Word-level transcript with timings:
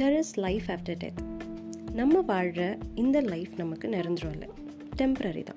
There 0.00 0.16
is 0.16 0.38
life 0.38 0.62
after 0.66 0.94
death 0.94 1.38
நம்ம 1.92 2.20
வாழ்கிற 2.20 2.78
இந்த 2.94 3.20
லைஃப் 3.20 3.48
நமக்கு 3.56 3.88
நிரந்தரம் 3.88 4.32
இல்லை. 4.32 4.48
டெம்ப்ரரி 4.96 5.42
தான். 5.42 5.56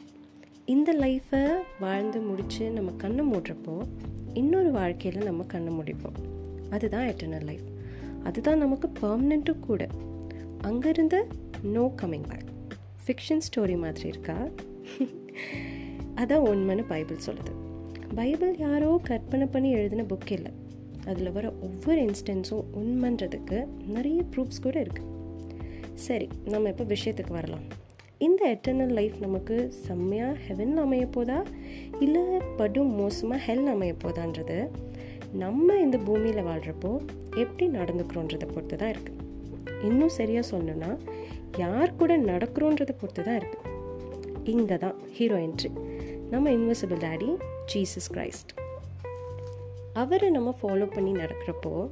இந்த 0.66 0.94
லைஃப்பை 0.94 1.52
வாழ்ந்து 1.80 2.22
முடித்து 2.22 2.72
நம்ம 2.72 2.92
கண்ணை 2.92 3.26
மூடுறப்போ 3.26 3.88
இன்னொரு 4.34 4.72
வாழ்க்கையில் 4.72 5.24
நம்ம 5.24 5.44
கண்ணை 5.44 5.74
முடிப்போம். 5.74 6.16
அதுதான் 6.70 7.08
எட்டர்னல் 7.08 7.44
லைஃப் 7.44 7.62
அதுதான் 8.24 8.58
நமக்கு 8.58 8.90
பர்மனெண்ட்டும் 9.02 9.60
கூட. 9.60 9.88
அங்கேருந்து 10.64 11.24
no 11.64 11.94
coming 12.02 12.28
back 12.28 12.50
fiction 13.08 13.40
story 13.40 13.78
மாதிரி 13.78 14.08
இருக்கா? 14.08 14.34
அதான் 16.16 16.48
உண்மைன்னு 16.50 16.86
பைபிள் 16.88 17.18
சொல்லுது. 17.26 17.56
பைபிள் 18.16 18.58
யாரோ 18.58 19.00
கற்பனை 19.04 19.48
பண்ணி 19.48 19.72
எழுதின 19.72 20.04
புக் 20.04 20.32
இல்லை. 20.32 20.52
அதில் 21.06 21.32
வர 21.32 21.54
ஒவ்வொரு 21.62 22.02
இன்ஸ்டன்ஸும் 22.08 22.68
உண்மைன்றதுக்கு 22.82 23.68
நிறைய 23.86 24.24
ப்ரூஃப்ஸ் 24.34 24.62
கூட 24.62 24.80
இருக்குது 24.80 25.10
சரி 25.96 26.28
நம்ம 26.46 26.70
இப்போ 26.70 26.84
விஷயத்துக்கு 26.84 27.34
வரலாம். 27.34 27.66
இந்த 28.18 28.56
எட்டர்னல் 28.56 28.94
லைஃப் 28.94 29.18
நமக்கு 29.20 29.74
செம்மையாக 29.88 30.38
ஹெவன் 30.48 30.78
அமைய 30.78 31.06
போதா? 31.08 31.44
இல்லை 32.00 32.24
படும் 32.58 32.94
மோசமாக 32.96 33.42
ஹெல் 33.46 33.68
அமைய 33.68 33.94
போதான்றது? 34.04 34.70
நம்ம 35.34 35.76
இந்த 35.80 35.98
பூமியில் 35.98 36.44
வாழ்கிறப்போ 36.44 36.92
எப்படி 37.38 37.68
நடந்துக்கிறோன்றதை 37.68 38.48
பொறுத்து 38.54 38.76
தான் 38.76 38.90
இருக்குது 38.90 39.20
இன்னும் 39.90 40.10
சரியாக 40.10 40.48
சொல்லணும்னா 40.52 40.92
யார் 41.58 41.96
கூட 41.96 42.18
நடக்கிறோன்றதை 42.18 42.96
பொறுத்து 43.02 43.24
தான் 43.24 43.40
இருக்குது 43.42 43.70
இங்கே 44.44 44.78
தான் 44.78 44.96
ஹீரோ 45.18 45.38
என்ட்ரி 45.38 45.72
நம்ம 46.30 46.52
இன்வெசிபிள் 46.52 46.98
டேடி 46.98 47.32
ஜீசஸ் 47.74 48.12
கிரைஸ்ட் 48.14 48.52
அவரை 49.94 50.30
நம்ம 50.30 50.56
ஃபாலோ 50.62 50.94
பண்ணி 50.94 51.12
நடக்கிறப்போ 51.12 51.90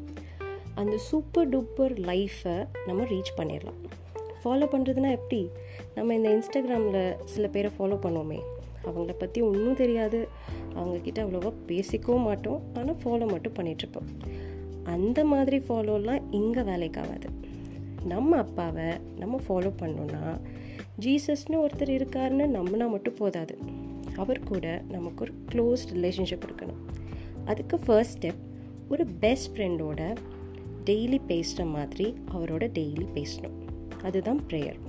அந்த 0.76 0.98
சூப்பர் 0.98 1.50
டூப்பர் 1.50 1.94
லைஃப்பை 2.00 2.68
நம்ம 2.86 3.04
ரீச் 3.04 3.32
பண்ணிடலாம். 3.38 3.80
ஃபாலோ 4.44 4.66
பண்ணுறதுனா 4.74 5.12
எப்படி? 5.12 5.50
நம்ம 5.96 6.14
இந்த 6.14 6.30
இன்ஸ்டாகிராமில் 6.30 7.16
சில 7.26 7.48
பேரை 7.48 7.72
ஃபாலோ 7.78 7.98
பண்ணுவோமே. 8.06 8.40
அவங்கள 8.86 9.14
பற்றி 9.18 9.42
ஒன்றும் 9.42 9.76
தெரியாது. 9.76 10.28
அவங்கக்கிட்ட 10.76 11.20
அவ்வளோவா 11.26 11.54
பேசிக்கவும் 11.68 12.28
மாட்டோம். 12.30 12.62
ஆனால் 12.74 12.96
ஃபாலோ 13.04 13.28
மட்டும் 13.32 13.54
பண்ணிகிட்ருப்போம் 13.54 14.10
அந்த 14.84 15.26
மாதிரி 15.26 15.58
ஃபாலோலாம் 15.58 16.22
இங்கே 16.32 16.60
வேலைக்காகாது. 16.60 17.30
நம்ம 18.04 18.38
அப்பாவை 18.38 18.98
நம்ம 19.18 19.40
ஃபாலோ 19.48 19.72
பண்ணோன்னா 19.80 20.40
ஜீசஸ்னு 21.00 21.66
ஒருத்தர் 21.66 21.98
இருக்காருன்னு 22.00 22.46
நம்மனா 22.58 22.90
மட்டும் 22.90 23.14
போதாது. 23.14 23.58
அவர் 24.16 24.40
கூட 24.44 24.82
நமக்கு 24.88 25.22
ஒரு 25.22 25.34
க்ளோஸ் 25.52 25.84
ரிலேஷன்ஷிப் 25.94 26.48
இருக்கணும். 26.48 26.82
அதுக்கு 27.50 27.78
ஃபர்ஸ்ட் 27.86 28.18
ஸ்டெப் 28.18 28.42
ஒரு 28.90 29.04
பெஸ்ட் 29.24 29.50
ஃப்ரெண்டோட 29.54 30.02
டெய்லி 30.86 31.20
பேசுகிற 31.28 31.64
மாதிரி 31.76 32.06
அவரோட 32.36 32.66
டெய்லி 32.78 33.06
பேசணும். 33.18 33.58
அதுதான் 34.04 34.42
ப்ரேயர் 34.50 34.80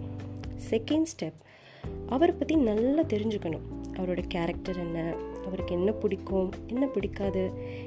செகண்ட் 0.71 1.09
ஸ்டெப் 1.13 1.39
அவரை 2.07 2.33
பற்றி 2.35 2.55
நல்லா 2.69 3.03
தெரிஞ்சுக்கணும். 3.13 3.67
அவரோட 3.99 4.21
கேரக்டர் 4.29 4.79
என்ன 4.79 4.99
அவருக்கு 5.47 5.73
என்ன 5.75 5.91
பிடிக்கும் 6.03 6.51
என்ன 6.67 6.85
பிடிக்காது 6.87 7.45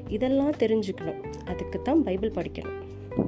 இதெல்லாம் 0.07 0.59
தெரிஞ்சுக்கணும். 0.63 1.21
அதுக்கு 1.45 1.81
தான் 1.81 2.03
பைபிள் 2.07 2.37
படிக்கணும் 2.37 2.79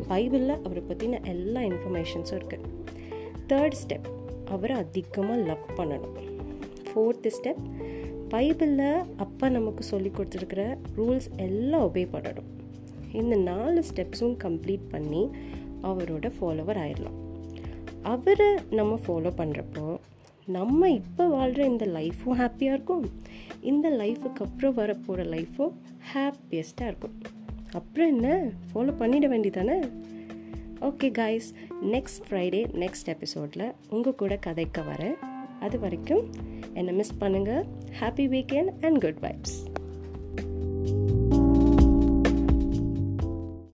பைபிளில் 0.09 0.61
அவரை 0.66 0.83
பற்றின 0.89 1.19
எல்லா 1.33 1.61
இன்ஃபர்மேஷன்ஸும் 1.69 2.38
இருக்குது 2.39 2.71
தேர்ட் 3.49 3.77
ஸ்டெப் 3.81 4.07
அவரை 4.53 4.75
அதிகமாக 4.83 5.38
லவ் 5.49 5.67
பண்ணணும். 5.77 6.16
ஃபோர்த்து 6.88 7.31
ஸ்டெப் 7.38 7.63
பைபிளில் 8.29 9.03
அப்பா 9.17 9.49
நமக்கு 9.49 9.83
சொல்லி 9.83 10.09
கொடுத்துருக்கிற 10.09 10.77
ரூல்ஸ் 10.97 11.27
எல்லாம் 11.37 11.83
ஒபே 11.87 12.03
பண்ணணும். 12.13 12.49
இந்த 13.11 13.35
நாலு 13.35 13.83
ஸ்டெப்ஸும் 13.89 14.35
கம்ப்ளீட் 14.43 14.85
பண்ணி 14.89 15.29
அவரோட 15.81 16.31
ஃபாலோவர் 16.39 16.79
ஆயிடலாம் 16.83 17.19
அவரை 18.01 18.55
நம்ம 18.69 19.00
ஃபாலோ 19.05 19.31
பண்ணுறப்போ 19.38 19.85
நம்ம 20.47 20.89
இப்போ 20.89 21.27
வாழ்கிற 21.27 21.66
இந்த 21.66 21.85
லைஃப்பும் 21.85 22.39
ஹாப்பியாக 22.41 22.75
இருக்கும். 22.75 23.05
இந்த 23.61 23.89
லைஃபுக்கு 23.89 24.44
அப்புறம் 24.47 24.75
வரப்போகிற 24.77 25.23
லைஃப்பும் 25.35 25.73
ஹாப்பியஸ்ட்டாக 26.13 26.88
இருக்கும். 26.88 27.16
அப்புறம் 27.71 28.09
என்ன? 28.16 28.51
ஃபாலோ 28.73 28.94
பண்ணிட 29.01 29.27
வேண்டிதானே 29.33 29.77
okay 30.79 31.11
guys 31.11 31.50
next 31.94 32.21
Friday 32.29 32.61
next 32.83 33.09
எபிசோடில் 33.16 33.73
உங்கள் 33.89 34.16
கூட 34.16 34.39
கதைக்க 34.45 34.81
வரேன் 34.91 35.34
அது 35.59 35.79
வரைக்கும் 35.79 36.23
என்னை 36.73 36.93
மிஸ் 36.93 37.17
பண்ணுங்கள் 37.19 37.63
happy 37.99 38.27
weekend 38.27 38.71
and 38.81 38.99
good 38.99 39.21
vibes 39.21 39.57